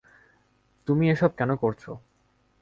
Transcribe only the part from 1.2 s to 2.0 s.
কেন করছো?